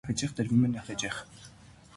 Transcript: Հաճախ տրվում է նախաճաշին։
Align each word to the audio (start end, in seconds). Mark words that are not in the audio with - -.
Հաճախ 0.09 0.31
տրվում 0.39 0.63
է 0.69 0.71
նախաճաշին։ 0.71 1.47